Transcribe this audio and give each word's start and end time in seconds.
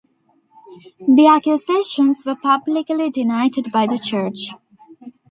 The 1.07 1.27
accusations 1.27 2.25
were 2.25 2.33
publicly 2.35 3.11
denied 3.11 3.71
by 3.71 3.85
the 3.85 3.99
Church. 3.99 4.49